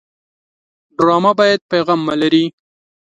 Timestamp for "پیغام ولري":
1.71-2.45